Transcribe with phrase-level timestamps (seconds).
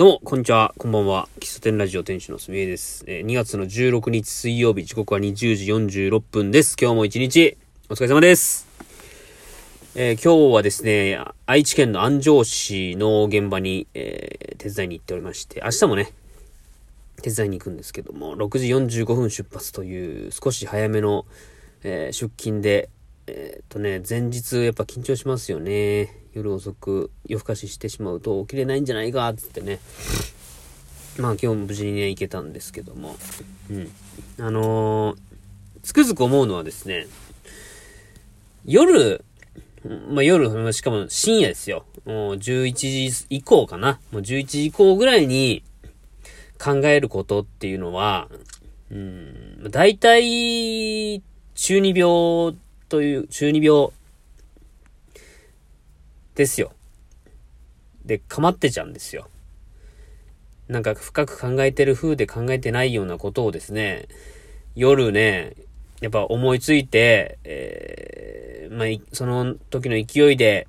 [0.00, 1.28] どうも、こんにちは、こんばんは。
[1.40, 3.04] 喫茶店ラジオ店主のすみえです。
[3.06, 6.74] えー、2月の16日水曜日、時刻は20時46分です。
[6.80, 7.58] 今日も一日、
[7.90, 8.66] お疲れ様です。
[9.94, 16.14] えー、今日はですね、愛知県の安城市の現場に、えー、手伝いに行っておりまして、明日もね、
[17.20, 18.68] 手伝いに行くんですけども、6時
[19.02, 21.26] 45分出発という少し早めの、
[21.82, 22.88] え出勤で、
[23.26, 26.19] えっとね、前日やっぱ緊張しますよね。
[26.32, 29.80] 夜遅く夜更かししてしまうと起きれないんじゃないか、つってね。
[31.18, 33.16] まあ今日も無事にね、行けたんですけども。
[33.70, 33.90] うん。
[34.38, 35.18] あのー、
[35.82, 37.06] つくづく思うのはですね、
[38.64, 39.24] 夜、
[40.08, 41.84] まあ夜、しかも深夜ですよ。
[42.04, 43.98] もう11時以降かな。
[44.12, 45.64] もう11時以降ぐらいに
[46.58, 48.28] 考えることっていうのは、
[48.90, 51.22] うん、大体、
[51.54, 52.56] 中二病
[52.88, 53.88] という、中二病
[56.40, 56.72] ですよ。
[58.06, 59.28] で、かまってちゃうんですよ。
[60.68, 64.08] なんか深く考えてる風で考えてないようなことをですね、
[64.74, 65.52] 夜ね、
[66.00, 70.66] やっぱ思いついて、えー、まあ、その時の勢いで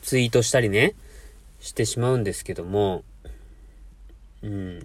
[0.00, 0.94] ツイートしたりね、
[1.60, 3.04] してしまうんですけども、
[4.42, 4.80] うん。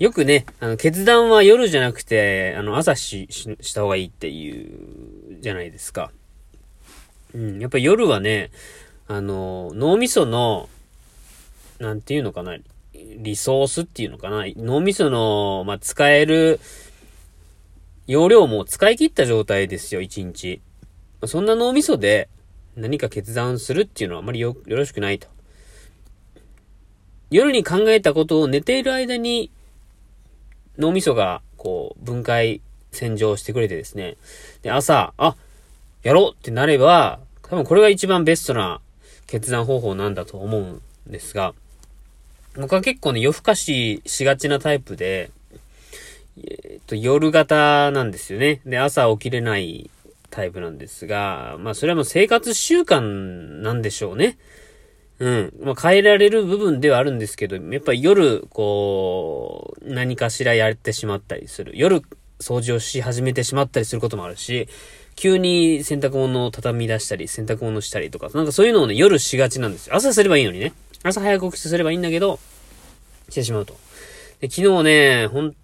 [0.00, 6.10] よくね、あの、決断は夜じゃなくて、あの、朝し、し、した方がいいっていう、じゃないですか。
[7.34, 7.60] うん。
[7.60, 8.50] やっぱ夜はね、
[9.08, 10.68] あの、脳みその、
[11.78, 12.56] なんていうのかな、
[12.94, 16.60] リソースっていうのかな、脳みその、まあ、使える、
[18.06, 20.60] 容量も使い切った状態ですよ、一日。
[21.26, 22.28] そんな脳みそで
[22.76, 25.28] 何か決断するっていうのはあまりよ、よろしくないと。
[27.30, 29.50] 夜に考えたことを寝ている間に
[30.78, 34.16] 脳みそがこう分解洗浄してくれてですね。
[34.62, 35.36] で、朝、あ、
[36.02, 38.80] やろうってなれば、多分これが一番ベストな
[39.28, 41.54] 決断方法なんだと思うんですが、
[42.56, 45.30] 僕は結構ね、夜更かししがちなタイプで、
[46.42, 48.60] えっと、夜型なんですよね。
[48.66, 49.90] で、朝起きれない
[50.30, 54.38] タイプなんですが、まあそれはもう生活習慣なんでしょうね。
[55.18, 55.52] うん。
[55.60, 61.72] まあ変えられる部分ではあるんですけど、やっぱり夜、こう、何かしらやってしまったりする。
[61.74, 62.02] 夜、
[62.40, 64.68] 掃除をし始めてしまったりすることもあるし、
[65.16, 69.96] 急に洗濯物を畳み出したり、洗濯物したりとか、なんかそういうのをね、夜しがちなんですよ。
[69.96, 70.72] 朝すればいいのにね。
[71.02, 72.38] 朝早く起きてすればいいんだけど、
[73.28, 73.76] してしまうと。
[74.40, 75.54] で、昨日ね、ほん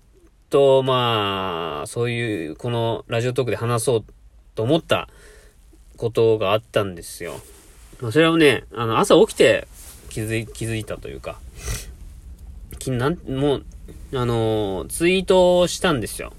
[0.50, 4.04] と、まあ、そういう、このラジオトークで話そう
[4.54, 5.08] と思った
[5.96, 7.40] ことがあったんですよ。
[8.00, 9.68] まあ、それをね、あの、朝起きて
[10.10, 11.38] 気づい、気づいたというか、
[12.78, 13.64] きなん、もう、
[14.14, 16.32] あの、ツイートしたんですよ。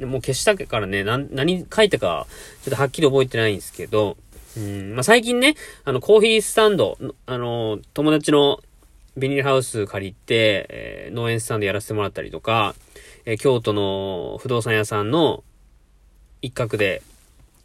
[0.00, 2.26] もう消したからね、何書いたか、
[2.64, 4.16] ちょっとはっきり覚えてないんですけど、
[4.56, 6.96] うん、まあ、最近ね、あの、コーヒースタンド、
[7.26, 8.60] あの、友達の
[9.16, 12.74] ビニールハウス借りて、えー、農園スタンドやらせてもらったりとか、
[13.24, 15.42] えー、京都の不動産屋さんの
[16.42, 17.02] 一角で、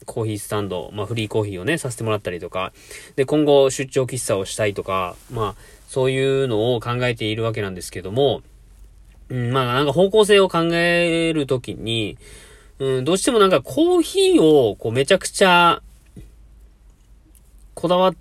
[0.05, 2.71] コーヒースタンド、まあ、フリーコーヒーをね、させてもらったりとか、
[3.15, 5.55] で、今後出張喫茶をしたいとか、まあ、
[5.87, 8.41] そういうのを考えているわけなんですけども、
[9.29, 12.17] うん、まあなんか方向性を考えるときに、
[12.79, 15.81] うん、どうしてもなんかコーヒーをこうめちゃくちゃ
[17.75, 18.13] こだわ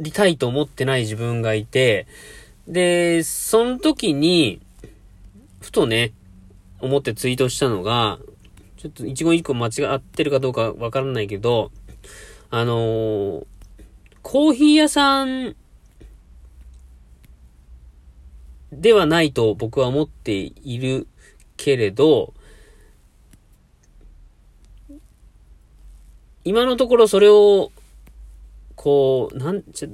[0.00, 2.06] りたいと思ってない自分がいて、
[2.66, 4.60] で、その時に、
[5.60, 6.12] ふとね、
[6.80, 8.18] 思ってツイートしたのが、
[8.76, 11.70] ちょっと一言一個間違ってるかどうかわからないけど、
[12.50, 13.46] あのー、
[14.22, 15.56] コーヒー屋さん
[18.72, 21.06] ではないと僕は思っている
[21.56, 22.34] けれど、
[26.44, 27.72] 今のところそれを、
[28.74, 29.88] こう、なん、ちょ、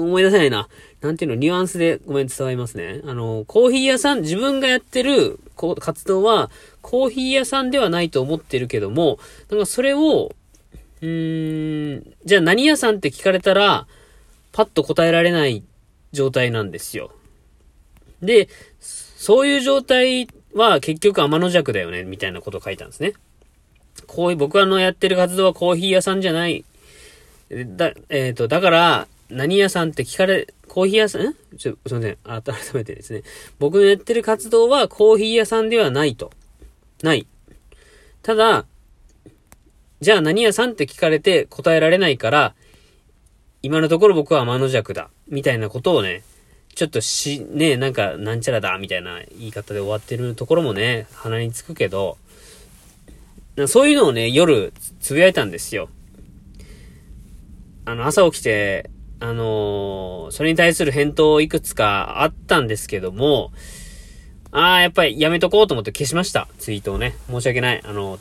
[0.00, 0.68] 思い出せないな。
[1.00, 3.00] なんていうの、ニュアンスでごめん伝わりますね。
[3.04, 6.50] あの、コーヒー屋さん、自分がやってる、こう、活動は、
[6.82, 9.18] コーヒー屋さんではないと思ってるけども、
[9.50, 10.32] なんかそれを、
[11.00, 13.86] うーん、じゃあ何屋さんって聞かれたら、
[14.52, 15.64] パッと答えられない
[16.12, 17.10] 状態なんですよ。
[18.22, 18.48] で、
[18.80, 23.14] そういう状態は結局天の弱だよね、みたいなことを書いたんですね。
[24.06, 26.64] こういう、僕はのやってる活動はコーヒー屋さんじゃない。
[27.50, 32.16] だ、えっ、ー、と、だから、何屋さんって聞かれ、コーヒー屋さん、んちょ、すいません。
[32.24, 32.42] 改
[32.74, 33.22] めてですね。
[33.58, 36.30] 僕のやってる活動はコーヒー屋さんではないと。
[37.02, 37.26] ない。
[38.22, 38.66] ただ、
[40.00, 42.54] じゃあ何屋さんって聞かれて答えられないから、
[43.62, 45.10] 今のところ僕は天の弱だ。
[45.28, 46.22] みたいなことをね、
[46.78, 52.18] ちょっとし、ね、なんか、なんちゃらだ、みたいな言い方で終わってるところもね、鼻につくけど、
[53.66, 55.88] そういうのをね、夜、つぶやいたんですよ。
[57.84, 63.50] あの、朝起きて、あのー、それに対する返答いくつかあったんですけども、
[64.52, 66.46] ああ、やっぱりやめとこうと思って消しました。
[66.60, 67.16] ツイートをね。
[67.28, 67.82] 申し訳ない。
[67.84, 68.20] あの、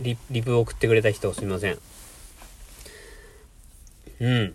[0.00, 1.78] リリプを送ってくれた人すみません。
[4.20, 4.54] うん。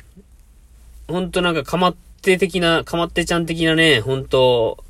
[1.08, 4.84] ほんとなんかかまって的な、かまってちゃん的なね、ほんと、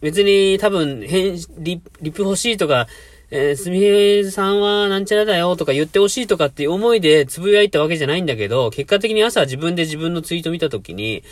[0.00, 2.88] 別に多分、変、リリプ欲しいとか、
[3.30, 11.22] えー、すみへさんはなんちゃらだよとか言ってほしいとかっていう思いでつぶやいたわけじゃないんだけど、結果的に朝自分で自分のツイート見たときに、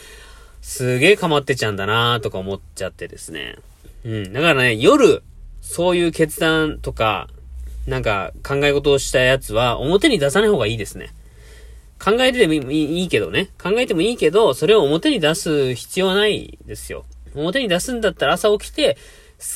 [0.63, 3.57] すげえかまってちゃんだなとか思っちゃってですね。
[4.05, 4.33] うん。
[4.33, 5.23] だからね、夜、
[5.61, 7.29] そういう決断とか、
[7.87, 11.13] なんか考え事をしたやつは表に出さない方がいいですね。
[12.03, 13.51] 考えてもいいけどね。
[13.63, 17.05] 考えてもいいけど、それを表に出す必要はないですよ。
[17.37, 18.97] 表に出すんだったら朝起きて、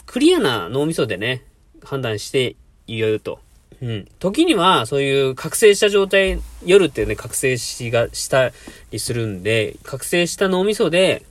[0.06, 1.42] クリアな脳みそでね、
[1.82, 2.54] 判断して
[2.86, 3.40] 言うと。
[3.82, 4.08] うん。
[4.20, 8.52] 時には、そういう覚醒した状態、夜ってね、覚醒しが、した
[8.92, 11.24] りするんで、覚醒した脳みそで、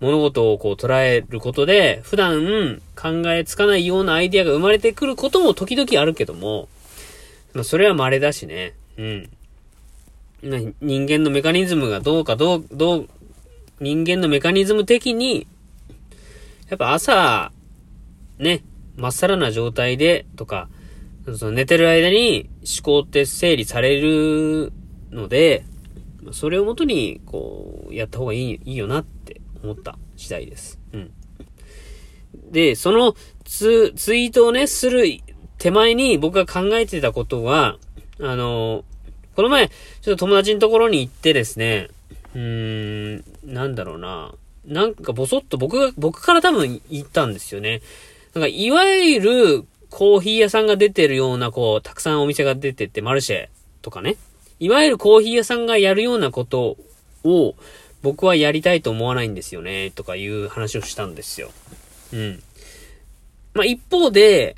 [0.00, 6.68] 物事をこう捉えることで、普段考えつかないようなアイディアが生まれてくることも時々あるけども、
[7.52, 8.74] まあ、それは稀だしね。
[8.96, 9.30] うん。
[10.44, 13.08] 人間のメカニズムがどうかどう、どう、
[13.80, 15.46] 人間のメカニズム的に、
[16.68, 17.50] やっぱ朝、
[18.38, 18.62] ね、
[18.96, 20.68] まっさらな状態でとか、
[21.36, 24.72] その寝てる間に思考って整理される
[25.10, 25.64] ので、
[26.32, 30.78] それをもとに、こう、やった方がいい、いいよなって思った次第です。
[30.92, 31.10] うん。
[32.50, 33.14] で、その
[33.44, 35.04] ツ、ツイートをね、する
[35.58, 37.78] 手前に僕が考えてたことは、
[38.20, 38.84] あの、
[39.34, 41.88] この前、ちょっと友達のところに行ってですね、
[42.34, 44.32] うーん、なんだろうな。
[44.66, 47.82] なんかぼそっと僕が、僕から多分言ったんですよね。
[48.34, 53.48] なんか、いわゆるコーヒー屋さんが出てるような、こう、たくさんお店が出てて、マルシェ
[53.82, 54.16] とかね。
[54.60, 56.76] いわゆるコーヒー屋さんがやるようなこと
[57.24, 57.54] を、
[58.02, 61.50] 僕はやりたいと思わないんですよね、とかいう話をしたんですよ。
[62.12, 62.42] うん。
[63.52, 64.56] まあ、一方で、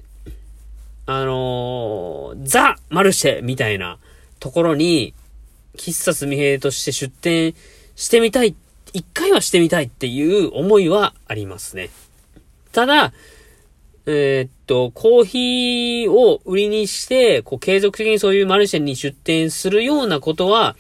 [1.06, 3.99] あのー、ザ・マルシェみたいな
[4.40, 5.14] ところに、
[5.76, 7.54] 喫茶すみへとして出店
[7.94, 8.54] してみたい、
[8.92, 11.90] 一回はしてみたいっていう思いはありますね。
[12.72, 13.12] ただ、
[14.06, 20.76] えー、っと、コーヒーを売りにして、こう、継続的にそういうマルシェに出店するようなことは、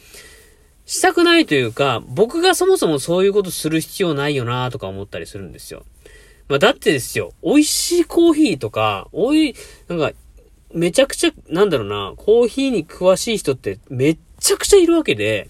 [0.86, 5.84] したくないというか、僕がそもそもそういうことする必要ないよなとか思ったりするんですよ。
[6.48, 9.56] まあ、だってですよ、美味しいコーヒーとか、おい、
[9.88, 10.12] なんか、
[10.76, 15.48] めちゃくちゃ、なんだろうな、コーヒーに詳しい人ってめっちゃくちゃいるわけで、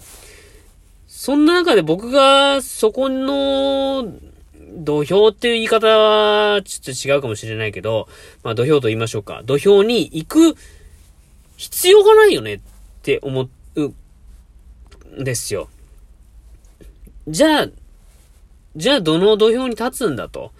[1.08, 4.12] そんな中で僕がそこの
[4.78, 8.08] 土俵っていう言い方は、ちょっと違うかもしれないけど、
[8.44, 9.42] まあ土俵と言いましょうか。
[9.44, 10.56] 土俵に行く
[11.56, 12.60] 必要がないよねっ
[13.02, 13.90] て思う
[15.20, 15.68] んですよ。
[17.26, 17.68] じゃあ、
[18.76, 20.52] じゃあどの土俵に立つんだと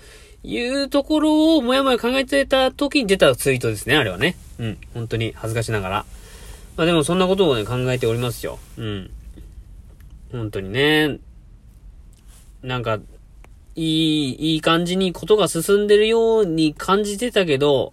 [0.47, 4.37] いうところをもやもや考えてた時に出たツイートですね、あれはね。
[4.61, 4.79] うん。
[4.95, 6.05] 本当に恥ずかしながら。
[6.77, 8.61] まあでもそんなことをね、考えておりますよ。
[8.79, 9.11] うん。
[10.31, 11.19] 本当にね。
[12.63, 13.01] なんか、
[13.75, 17.93] いい、いい感じにことが進んでるように感じてたけど、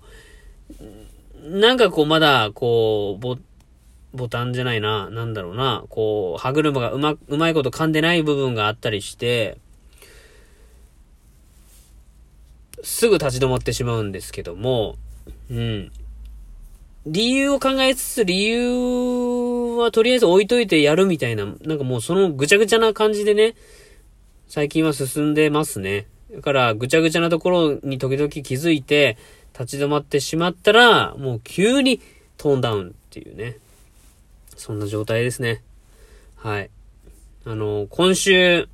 [1.41, 3.37] なんかこうまだ、こう、ボ、
[4.13, 9.57] ボタンじゃないな、なんだろうな、こう、歯車がうま、うまいこと噛んでない部分があったりして、
[12.83, 14.95] すぐ立ち止まってしまうんですけども、
[15.49, 15.91] うん。
[17.05, 23.55] 理由を考えつつ、理由はとりあえず置いといてやるみたいな、なんかもうそのぐちゃぐちゃな感じでね、
[24.47, 26.05] 最近は進んでますね。
[26.33, 29.17] だから、ぐちゃぐちゃなところに時々気づいて、
[29.57, 32.01] 立ち止まってしまったら、もう急に
[32.37, 33.57] トーンダウンっていうね。
[34.55, 35.61] そんな状態ですね。
[36.37, 36.69] はい。
[37.45, 38.67] あの、今週、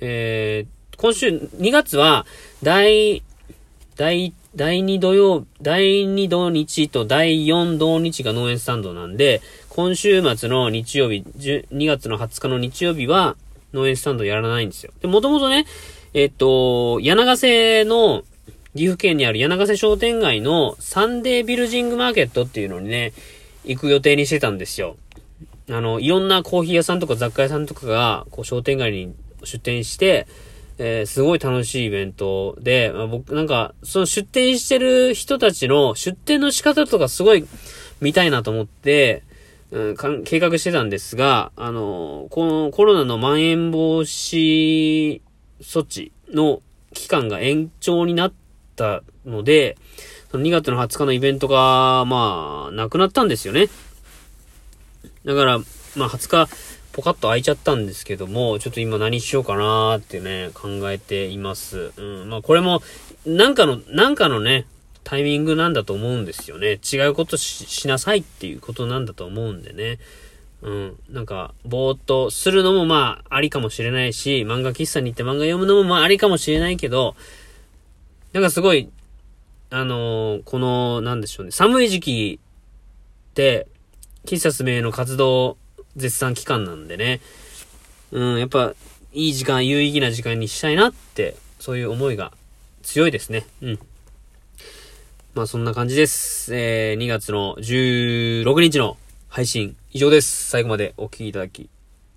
[0.00, 2.26] えー、今週2月は、
[2.62, 3.22] 第、
[3.96, 13.36] 第、第2土曜、第2土日と第4土日が農園スタンドなんで、今週末の日曜日、2月の20日の日曜日は、
[13.72, 14.92] 農園スタンドやらないんですよ。
[15.00, 15.66] で、もともとね、
[16.14, 18.22] えっと、柳瀬の、
[18.74, 23.12] 岐阜県にある柳瀬商店街のサンデービルジングマーケットっていうのにね、
[23.64, 24.96] 行く予定にしてたんですよ。
[25.70, 30.26] あの、いろんなコーヒー屋さんとか雑貨屋さんとかが、こう商店街に出店して、
[30.84, 37.46] えー、すごい楽しいイベントで、まあ、僕なんか、その出店してる人たちの出店の仕方とかすごい
[38.00, 39.22] 見たいなと思って、
[39.70, 45.20] うん、計画してたんですが、あの、このコロナのまん延防止
[45.60, 46.62] 措置の
[46.92, 48.32] 期間が延長になっ
[48.74, 49.78] たので、
[50.32, 53.68] その2月の20日のイベントが、まあ、なくなったんですよね。
[55.24, 55.58] だから、
[55.94, 56.48] まあ20日、
[56.92, 61.92] ポカッと開いちゃったんですけども、ちょっと今何しようかなーってね、考えています。
[61.96, 62.28] うん。
[62.28, 62.82] まあこれも、
[63.26, 64.66] なんかの、なんかのね、
[65.04, 66.78] タイミングなんだと思うんですよね。
[66.92, 69.98] 違うことしなさいっていうことなんだと思うんでね。
[70.60, 70.96] うん。
[71.10, 77.16] なんか、ぼーっとするのもまあ、ありかもしれないし、漫画喫茶に行って漫画読むのもまあ、ありかもしれないけど、
[78.32, 78.90] なんかすごい、
[79.70, 82.40] あのー、この、なんでしょうね、寒い時期
[83.30, 83.66] って、
[84.24, 85.56] 喫茶すめの活動
[85.96, 87.20] 絶賛期間なんでね、
[88.10, 88.74] うん、やっぱ、
[89.12, 92.32] いい時間、有意義な時間にしたいなって、そういう思いが
[92.82, 93.46] 強いですね。
[93.60, 93.78] うん。
[95.34, 96.54] まあそんな感じです。
[96.54, 98.96] えー、2月の16日の
[99.28, 100.50] 配信以上です。
[100.50, 101.70] 最後までお聴きいただき、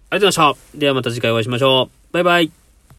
[0.10, 0.78] ありがとうございました。
[0.78, 2.14] ではまた次回お会いしましょう。
[2.14, 2.65] バイバイ。